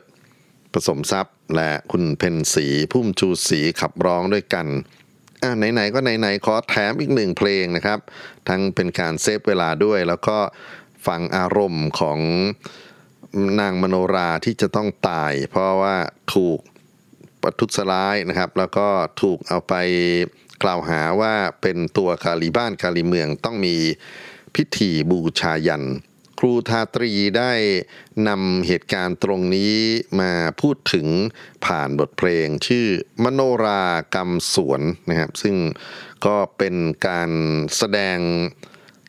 [0.74, 4.68] ผสมทรัพย์ และคุณเพนสีพุ่มชูสีขับร้องด้วยกัน
[5.44, 8.00] อ่าไหนๆก็ไหนๆขอแถมอีกหนึ่งเพลงนะครับ
[8.48, 10.38] ทั้งเป็นการเซฟเวลาด้วย แล้วก็
[11.08, 12.20] ฟังอารมณ์ของ
[13.60, 15.96] นางมโนราที่จะต้องตาย เพราะว่า
[16.34, 16.60] ถูก
[17.42, 18.88] ปทุษร้ายนะครับ แล้วก็
[19.22, 19.74] ถูกเอาไป
[20.64, 23.76] กล่าวหาว่าเป็นตัวคาลีบ้านคาลีเมืองต้องมี
[24.56, 25.84] พิธีบูชายัน
[26.40, 27.54] ครูทาตรีได้
[28.28, 29.76] นำเหตุการณ์ตรงนี้
[30.20, 31.08] มาพูดถึง
[31.66, 32.88] ผ่านบทเพลงชื่อ
[33.24, 33.84] มโนรา
[34.16, 35.56] กรรมสวนนะครับ ซึ่ง
[36.26, 36.76] ก็เป็น
[37.08, 37.32] การ
[37.78, 38.20] แสดง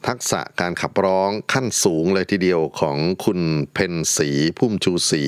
[0.08, 3.40] ทักษะการขับร้องขั้นสูงเลยทีเดียวของคุณ
[3.72, 5.22] เพนสีพุ่มชูสี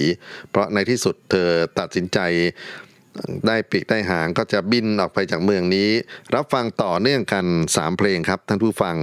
[0.51, 2.19] เพราะในที่สุดเธอตัดสินใจ
[3.47, 5.91] ได้ปีกได้หางก็จะบินออกไปจากเมืองนี้
[6.35, 8.97] รับฟังต่อเนื่องกัน 3 เพลงครับท่านผู้ฟัง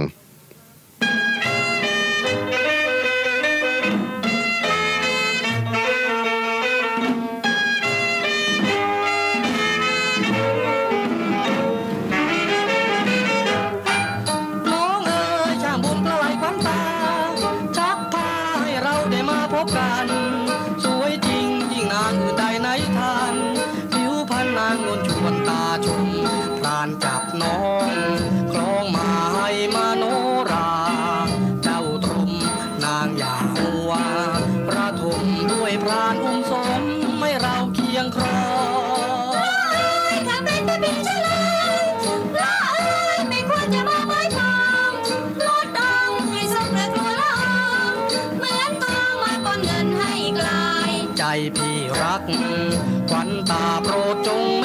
[53.10, 54.57] ควันตาโปรดจง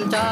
[0.00, 0.29] 혼자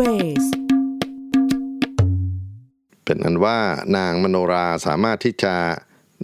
[0.00, 0.46] Music Waves
[3.04, 3.58] เป็นอันว่า
[3.96, 5.54] นางมโนราสามารถที่จะ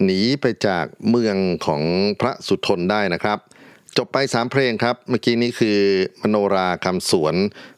[0.03, 1.83] หนีไปจากเมืองของ
[2.20, 3.39] พระสุธนได้นะครับ
[3.97, 5.81] จบไป 3 เพลงครับ เมื่อกี้นี้คือ
[6.22, 7.35] มโนราคำสวน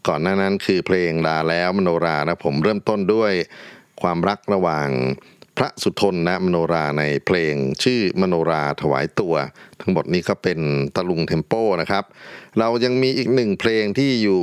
[0.08, 3.32] ก่อนหน้านั้นคือเพลงลาแล้วมโนรานะผมเริ่มต้นด้วย
[4.02, 4.88] ความรักระหว่าง
[5.58, 9.34] พระสุธนและมโนราในเพลงชื่อมโนราถวายตัว
[9.80, 10.58] ทั้งหมดนี้ก็เป็น
[10.96, 12.04] ตะลุง tempoนะครับ
[12.58, 14.42] เรายังมีอีกหนึ่งเพลงที่อยู่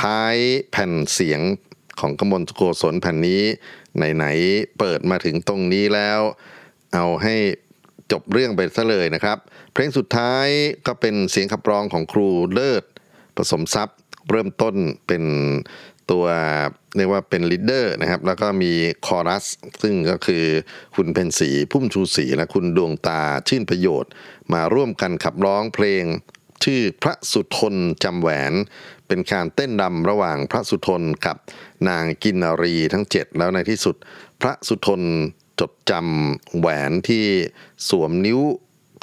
[0.00, 0.36] ท้าย
[0.70, 1.40] แผ่นเสียง
[2.00, 3.42] ของกมลสุโกศลแผ่นนี้
[3.96, 6.20] ไหนๆเปิดมาถึงตรงนี้แล้ว
[6.94, 7.34] เอาให้
[8.12, 9.38] จบเรื่องไปซะเลยนะครับ
[9.72, 10.46] เพลงสุดท้าย
[10.86, 12.84] ก็เป็นเสียงขับร้องของครูเลิศ
[13.36, 13.98] ประสมทรัพย์
[14.30, 14.74] เริ่มต้น
[15.06, 15.24] เป็น
[16.10, 16.24] ตัว
[16.96, 18.72] เรียกว่าเป็น leader นะครับ แล้วก็มี
[19.06, 19.44] คอรัส
[19.82, 20.44] ซึ่งก็คือ
[20.96, 24.10] คุณเพ็ญศรีพุ่มชูศรีและคุณดวงตาชื่นประโยชน์
[24.52, 26.04] มาร่วมกันขับร้องเพลง
[26.64, 27.74] ชื่อพระสุทน
[28.04, 28.52] จำแหวน
[29.06, 31.36] เป็นการเต้นรำระหว่างพระสุทนกับ
[31.88, 33.96] นางกินนารีทั้งเจ็ดแล้วในที่สุด
[34.40, 35.02] พระสุทน
[35.60, 37.24] จดจำแหวนที่
[37.88, 38.40] สวมนิ้ว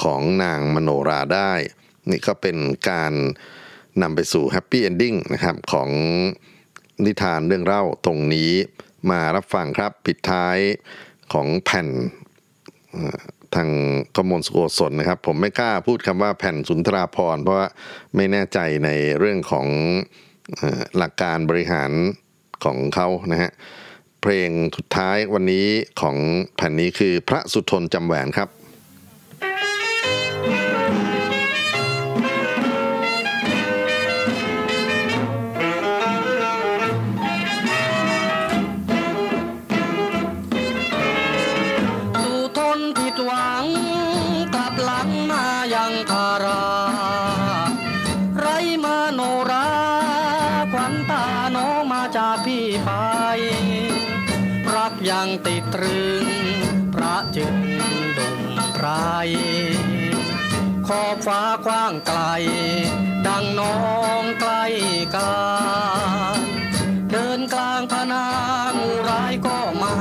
[0.04, 1.54] ของนางมโนราได้
[2.10, 2.58] นี่ก็เป็น
[2.90, 3.14] การ
[4.02, 5.90] นำไปสู่แฮปปี้เอนดิ้งนะครับของ
[7.06, 8.52] นิทานเรื่องเล่าตรงนี้
[9.10, 10.58] มารับฟังครับปิดท้าย
[11.34, 11.88] ของแผ่น
[13.56, 13.70] ทาง
[14.16, 17.68] กมลสุโกศลนะครับ ผมไม่กล้าพูดคำว่าแผ่นสุนทราพรเพราะว่า
[18.16, 18.90] ไม่แน่ใจใน
[19.20, 19.68] เรื่องของ
[20.98, 21.92] หลักการบริหาร
[22.64, 23.52] ของเขานะฮะ
[24.22, 25.68] เพลงสุดท้ายวันนี้
[26.02, 26.18] ของ
[26.56, 28.50] แผ่นนี้คือพระสุทนจำแหวนครับ
[60.88, 62.20] ขอบฟ้ากว้างไกล
[63.28, 63.78] ดังน้อ
[64.22, 64.64] งใกล้
[65.16, 65.36] กา
[67.12, 68.26] เดินกลางพนา
[68.78, 69.96] งูร้ายก็มา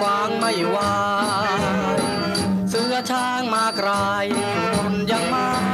[0.00, 0.76] ควางไม่ไหว
[2.68, 4.26] เสือช้างมากราย
[4.76, 5.71] คนยังมา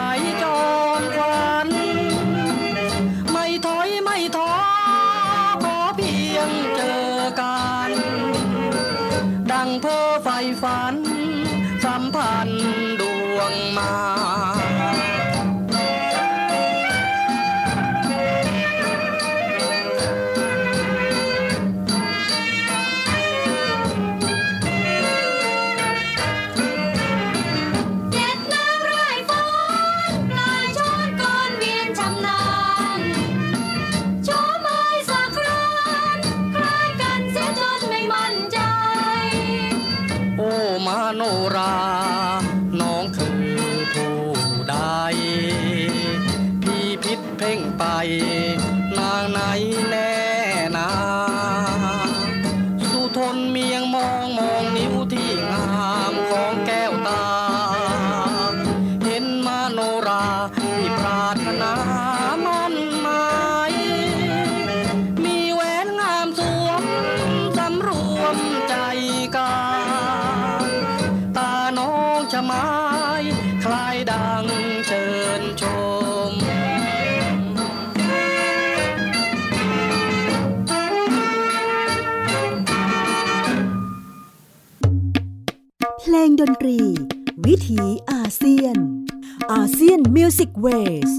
[90.29, 90.68] เซียนมิวสิกเว
[91.09, 91.11] ส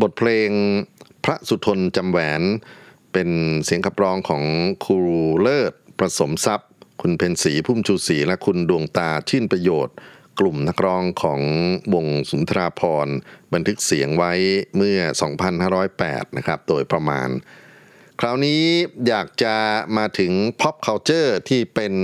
[0.00, 0.50] บทเพลง
[1.24, 2.42] พระสุทนจำแหวน
[3.12, 3.30] เป็น
[3.64, 4.42] เสียงขับร้องของ
[4.84, 6.70] ครูเลิศประสมทรัพย์
[7.02, 9.94] คุณเพนศรีพุ่มชูศรีและคุณดวงตาชื่นประโยชน์
[10.40, 11.40] กลุ่มนักร้องของ
[11.94, 13.08] วงสุนทราพร
[13.52, 14.32] บันทึกเสียงไว้
[14.76, 14.98] เมื่อ
[15.68, 17.28] 2508 นะครับ โดยประมาณ
[18.20, 18.62] คราวนี้
[19.08, 19.56] อยากจะ
[19.96, 21.94] มาถึง pop culture ที่เป็น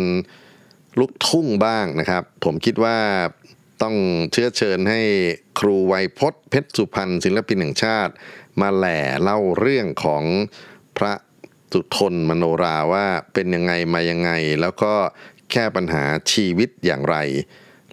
[0.99, 2.99] ลูกทุ่งบ้างนะครับ ผมคิดว่า
[3.83, 3.97] ต้อง
[4.33, 5.01] เชื้อเชิญให้
[5.59, 8.13] ครูไวยพจน์เพชรสุพรรณศิลปินแห่งชาติ
[8.61, 10.25] มาแหล่เล่าเรื่องของ
[10.97, 11.13] พระ
[11.73, 14.93] สุทนมโนราว่าเป็นยังไงมายังไง แล้วก็
[15.51, 17.17] แค่ปัญหาชีวิตอย่างไร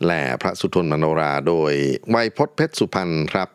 [0.04, 1.74] แหล่พระสุทนมโนราโดย
[2.10, 3.50] ไวยพจน์เพชรสุพรรณครับ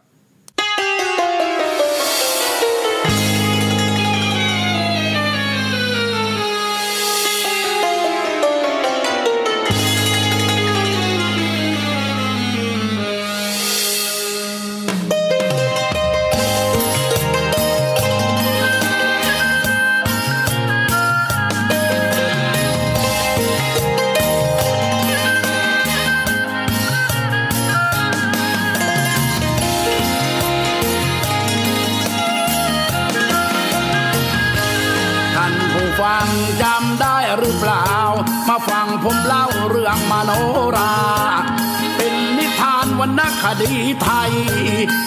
[43.63, 43.73] ดี
[44.03, 44.33] ไทย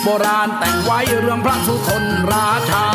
[0.04, 2.86] โบราณแต่งไว้เรื่องพระสุทนราชา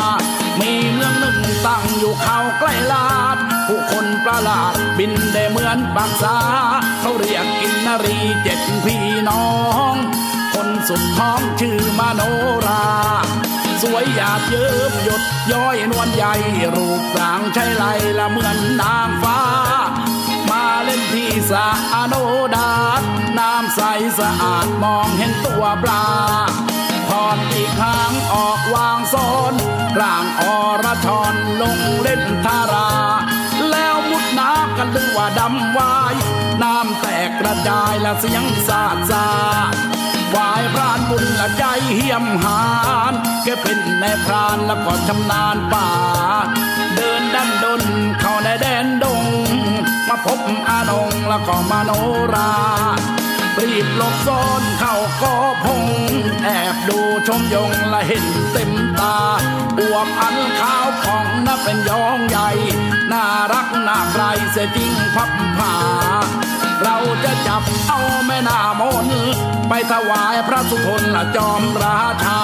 [0.59, 3.37] มีเมืองหนึ่งตั้งอยู่เขาใกล้ลาด
[3.67, 6.37] ผู้คนประหลาดบินได้เหมือนปากษา
[7.01, 9.47] เขาเรียกกินนรีเจ็ดพี่น้อ
[9.91, 9.93] ง
[10.53, 12.21] คนสุดท้องชื่อมโน
[12.67, 12.85] รา
[13.81, 15.21] สวยหยาดเยิบหยด
[15.51, 16.33] ย้อยนวลใหญ่
[16.75, 17.83] รูปร่างใช่ไร
[18.19, 19.39] ละเหมือนนางฟ้า
[21.11, 22.15] ที่สะอโน
[22.55, 23.01] ดาต
[23.39, 23.81] น้ำใส
[24.19, 26.05] สะอาดมองเห็นตัวปลา
[27.09, 29.15] ถอดอีกข้งออกวางโซ
[29.51, 29.53] น
[29.99, 30.41] ร่างอ
[30.83, 32.91] รชรลงเล่นทารา
[33.71, 36.15] แล้วมุดน้ำกันดึงว่าดำวาย
[36.63, 39.27] น้ำแตกกระจายและเสียงสาดสา
[39.71, 39.75] ด
[40.35, 41.63] วายพรานบุญละใจ
[41.95, 42.61] เหี่ยมหา
[43.11, 45.87] นแกเป็นนายพรานแล้วก็ชำนาญป่า
[46.95, 47.98] เดินดันดนเข้าในดน
[50.25, 51.91] พบอานงแล้วก็มาโน
[52.33, 52.51] รา
[53.61, 55.83] รีบหลบซ่อนเข้าก็พง
[56.43, 59.17] แอบดูชมยงละเห็นเต็มตา
[59.79, 62.49] อวบอันขาวผ่องน่าเป็นยองใหญ่
[63.11, 65.75] น่ารักน่าใครเสียจริงพับผา
[66.83, 69.07] เราจะจับเอาแม่นามน
[69.69, 72.41] ไปถวายพระสุทนละจอมราชา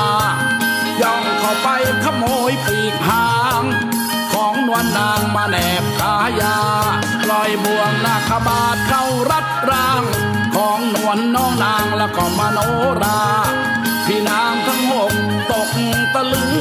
[1.01, 1.69] ย่องเข้าไป
[2.03, 3.34] ขโมยปีกหา
[4.75, 6.57] งของนนางมาแนบขายา
[7.29, 10.03] ลอยบ่วงนาคบาทเข้ารัดร่าง
[10.55, 12.59] ของนวลน้องนางแล้วก็มโน
[13.01, 13.21] รา
[14.05, 15.11] พี่นางทั้งหก
[15.51, 15.69] ตก
[16.13, 16.53] ตะลึง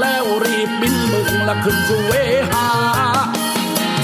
[0.00, 2.14] แล้วรีบบินบึงและขึ้นสู่เว
[2.52, 2.68] หา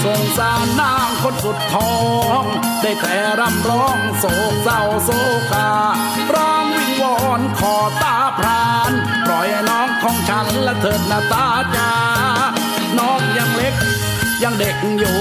[0.03, 1.95] สงสารนางคนสุดท้อ
[2.39, 2.43] ง
[2.81, 5.09] ได้แต่รำร้องโศกเศร้าโศ
[5.51, 5.71] กา
[6.33, 8.91] ร้องวิงวอนขอตาพราน
[9.25, 11.45] ปล่อยน้องของฉันและเถิดนาตา
[11.77, 12.18] จาน้องยังเล็ก
[14.49, 15.19] ยังเด็กอยู่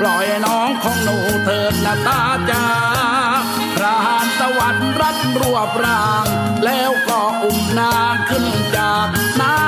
[0.00, 2.64] ปล่อยน้องของหนูเถิดนาตาจา
[3.76, 6.26] พรานตะวันรัดรวบราง
[6.64, 8.46] แล้วก็อุ้มนางขึ้น
[8.76, 9.08] จาก
[9.40, 9.65] น้ำ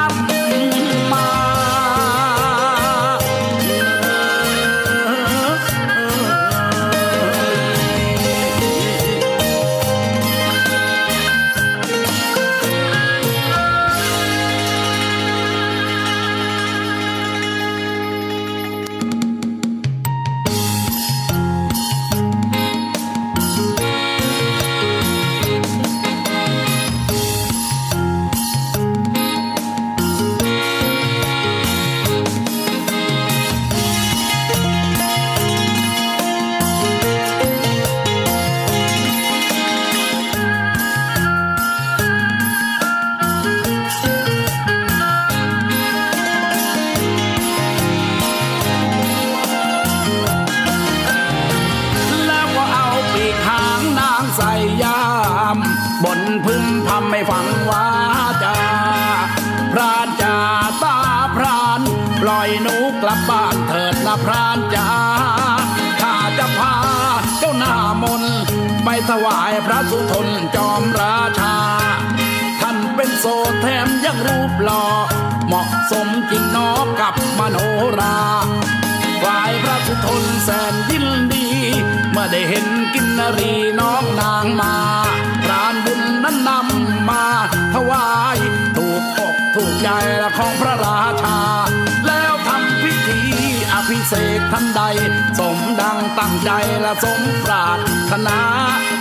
[96.18, 96.50] ตั้งใจ
[96.84, 98.40] ละสมปรารถนา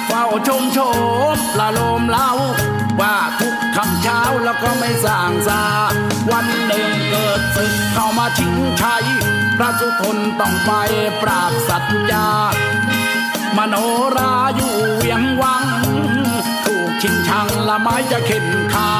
[0.08, 0.80] เฝ้าชมโช
[1.36, 2.32] มละโลมเล่า
[3.00, 5.64] ว่าทุกคำเช้าแล้วก็ไม่สร้างซา
[6.32, 9.06] วันหนึ่งเกิดศึกเข้ามาชิงชัย
[9.58, 10.72] พระสุทนต้องไป
[11.22, 12.28] ปราบสัตยา
[13.58, 13.76] มโน
[14.18, 15.68] ราอยู่เวียงวัง
[16.66, 18.94] ถูกชิงชังละไม้จะเข็นคา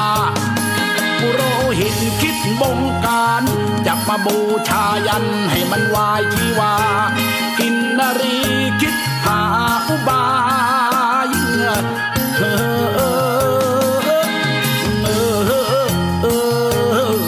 [1.20, 1.42] ปุโร
[1.78, 3.42] หิตคิดบงการ
[3.86, 4.36] จับมาบู
[4.68, 6.74] ชายันให้มันวายชีวา
[7.58, 8.38] กินนารี
[8.80, 8.94] คิด
[9.24, 9.40] หา
[9.88, 10.24] อุบา
[11.26, 11.30] ย
[12.36, 13.28] เออเออ
[15.04, 15.38] เออ
[16.22, 16.26] เอ
[17.12, 17.18] อ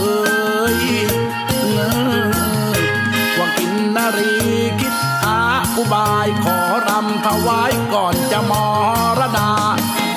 [3.38, 4.34] ว่างกินนารี
[4.80, 5.38] คิดหา
[5.76, 6.56] อุบายขอ
[6.88, 8.52] รำถวายก่อนจะม
[9.18, 9.52] รดา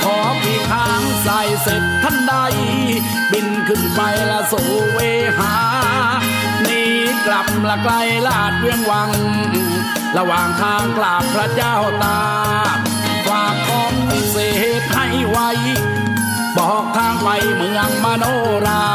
[0.03, 2.33] ขอพี่ค้างใส่เสร็จทันใด
[3.31, 4.99] บินขึ้นไปละสู่เว
[5.39, 5.53] หา
[6.65, 6.91] นี่
[7.25, 7.93] กลับละไกล
[8.27, 9.11] ลาดเวียงวัง
[10.17, 12.21] ระหว่างทางกราบพระเจ้าตา
[13.27, 14.37] ฝากของวิเศ
[14.79, 15.49] ษให้ไว้
[16.57, 18.25] บอกทางไปเมืองมโน
[18.67, 18.85] รา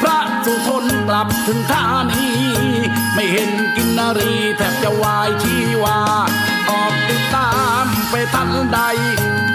[0.00, 2.38] พระสุทนกลับถึงท่านี้
[3.14, 5.98] ไม่เห็นกินนารีแทบจะวายชีวา
[6.70, 7.52] ออกติดตา
[7.82, 8.80] มไปทันใด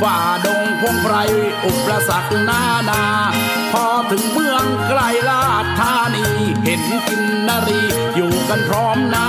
[0.02, 1.16] ฝ่าดงพงไพร
[1.66, 3.04] อุปสรรคนานา
[3.74, 6.26] พอถึงเมืองไกลลาดธานี
[6.64, 7.82] เห็นกินนารี
[8.16, 9.28] อยู่กันพร้อมหน้า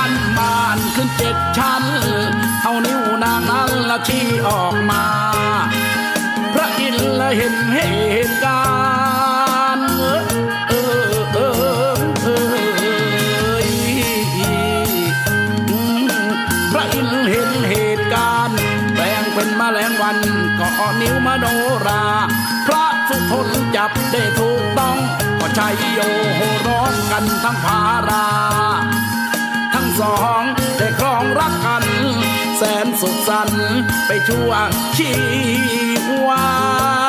[0.00, 1.84] กันบ้านขึ้นเจ็ดชั้น
[2.62, 5.04] เอานิ้วนางนั้นละชี้ออกมา
[6.54, 7.80] พระอินทร์ละเห็นเห
[8.26, 8.64] ตุกา
[9.76, 10.22] รณ์เออ
[10.68, 10.72] เอ
[11.02, 11.38] อเอ
[11.96, 13.64] อเออ
[15.68, 16.02] อืม
[16.72, 18.56] พระอินทร์เห็นเหตุการณ์
[18.94, 20.18] แปลงเป็นแมลงวัน
[20.58, 20.68] ก็
[21.00, 21.46] นิ้วมโน
[21.86, 22.04] รา
[22.66, 24.96] พระสุทนจับได้ถูกต้อง
[25.38, 25.98] ก็ใชัยโย
[26.36, 28.26] โหร้องกันทั้งภารา
[30.00, 30.42] สอง
[30.78, 31.84] ได้ครองรักกัน
[32.58, 33.62] แสนสุขสันต์
[34.06, 34.50] ไปชั่ว
[34.96, 35.12] ชี
[36.26, 36.99] วา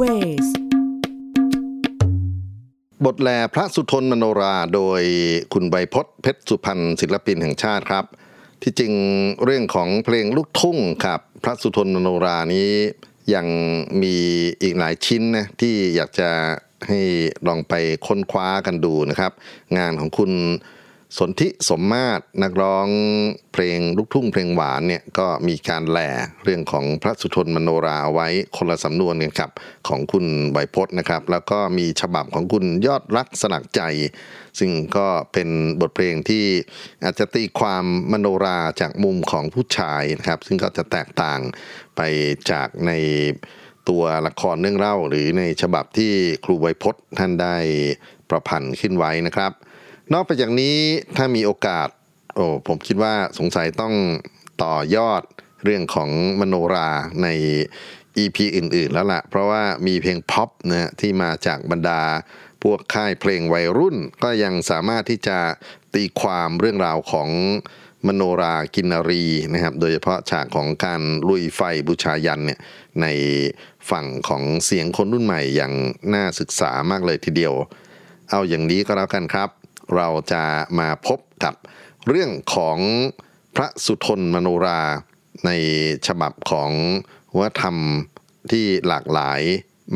[0.00, 0.48] Music Waves
[3.04, 5.02] บทแหล่พระสุธนมโนราห์โดย
[5.52, 8.04] คุณไวพจน์ เพชรสุพรรณศิลปินแห่งชาติครับ
[8.62, 8.92] ที่จริง
[9.44, 12.70] เรื่องของเพลงลูกทุ่งครับ พระสุธนมโนราห์นี้
[13.34, 13.46] ยัง
[14.02, 14.16] มี
[14.62, 16.30] อีกหลายชิ้นนะที่อยากจะ
[16.88, 17.00] ให้
[17.48, 17.74] ลองไป
[18.06, 19.32] ค้นคว้ากันดูนะครับ
[19.78, 20.30] งานของคุณ
[21.18, 22.88] สนธิสมมาตรนักร้อง
[23.52, 26.10] เพลงลูกทุ่งเพลงหวานเนี่ยก็มีการแหล่
[26.44, 29.50] เรื่องของพระสุทนมโนราเอาไว้คนละสำนวนกันครับ
[29.88, 33.82] ของคุณใบพจน์นะครับ แล้วก็มีฉบับของคุณยอดรักสลักใจ
[34.58, 35.48] ซึ่งก็เป็น
[35.80, 36.44] บทเพลงที่
[37.04, 41.40] อาจจะตีความมโนราจากมุมของผู้ชายนะครับ ซึ่งก็จะแตกต่าง
[41.96, 42.00] ไป
[42.50, 42.92] จากใน
[43.88, 46.12] ตัวละครเรื่องเล่า หรือในฉบับที่
[46.44, 47.56] ครูไวยพจน์ท่านได้
[48.30, 49.52] ประพันธ์ขึ้นไว้นะครับ
[50.12, 50.76] นอกไปจากนี้
[51.16, 51.88] ถ้ามีโอกาส
[52.34, 53.94] โอ้ผมคิดว่าสงสัยต้อง
[54.62, 55.22] ต่อยอด
[55.64, 56.90] เรื่องของมโนรา
[57.22, 57.28] ใน
[58.22, 62.02] EP อื่น ๆ แล้วล่ะ เพราะว่ามีเพลงพ็อปนะที่มาจากบรรดา
[62.62, 65.38] พวกค่ายเพลงวัยรุ่น ก็ยังสามารถที่จะ
[65.94, 67.28] ตีความเรื่องราวของ
[68.06, 72.60] มโนรากินารีนะครับ โดยเฉพาะฉากของการลุยไฟบูชายันเนี่ย
[73.02, 73.06] ใน
[73.90, 75.72] ฝั่งของเสียงคนรุ่นใหม่อย่าง
[76.14, 77.54] น่าศึกษามากเลยทีเดียว
[78.30, 79.48] เอาอย่างนี้ก็แล้วกันครับ
[79.94, 80.44] เราจะ
[80.78, 81.54] มาพบกับ
[82.08, 82.78] เรื่องของ
[83.56, 84.80] พระสุทนมโนรา
[85.46, 85.50] ใน
[86.06, 86.70] ฉบับของ
[87.38, 87.76] วัฒนธรรม
[88.50, 89.40] ที่หลากหลาย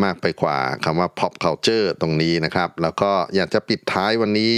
[0.02, 4.54] มากไปกว่าคำว่า pop culture ตรงนี้นะครับ แล้วก็อยากจะปิดท้ายวันนี้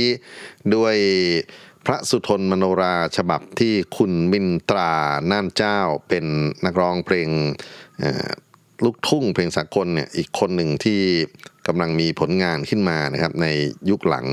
[0.74, 0.96] ด้วย
[1.86, 4.92] พระสุทนมโนราฉบับที่คุณมินตรา
[5.30, 5.78] น่านเจ้า
[6.08, 6.24] เป็น
[6.64, 7.28] นักร้องเพลง
[8.84, 11.00] ลูกทุ่งเพลงสากลเนี่ยอีกคนหนึ่งที่
[11.66, 13.46] กำลังมีผลงานขึ้นมานะครับใน
[13.90, 14.26] ยุคหลัง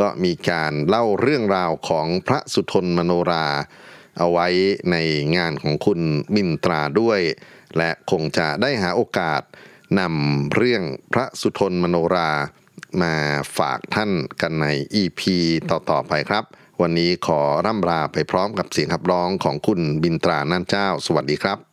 [0.00, 3.46] ก็มีการเล่าเรื่องราวของพระสุทนมโนรา
[4.18, 4.48] เอาไว้
[4.90, 4.96] ใน
[5.36, 6.00] งานของคุณ
[6.34, 7.20] มินตราด้วย
[7.76, 9.42] และคงจะได้หาโอกาส
[10.00, 10.82] นำเรื่อง
[11.12, 12.30] พระสุทนมโนรา
[13.02, 13.14] มา
[13.58, 14.66] ฝากท่านกันใน
[15.02, 15.20] EP
[15.70, 16.44] ต่อๆไปครับ
[16.80, 21.71] วันนี้ขอร่ำลาไปพร้อมกับเสียงขับร้องของคุณบินตรานั่นเจ้า สวัสดีครับ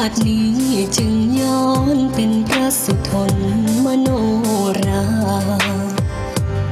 [0.00, 0.52] าตินี้
[0.96, 1.66] จึงย้อ
[1.96, 3.34] นเป็นพระสุทน
[3.84, 4.08] มโน
[4.86, 5.06] รา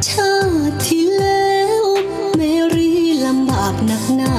[0.08, 0.34] ชา
[0.68, 1.84] ติที่แล้ว
[2.36, 2.42] เม
[2.74, 2.92] รี
[3.26, 4.36] ลำบากหนักหนา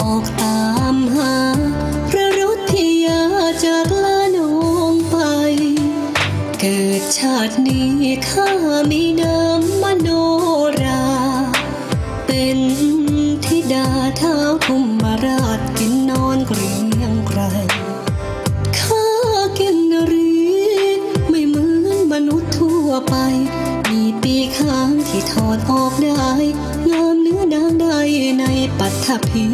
[0.00, 0.60] ออกตา
[0.94, 1.36] มหา
[2.08, 3.22] พระรุทธิยา
[3.64, 4.54] จากลาน้อ
[4.92, 5.16] งไป
[6.60, 7.92] เกิดชาตินี้
[8.28, 8.50] ข้า
[8.90, 10.08] มีนามมโน
[25.70, 26.30] ออกได้
[26.90, 27.86] งามเนื้อนางใด
[28.38, 28.44] ใน
[28.78, 29.46] ปัทภี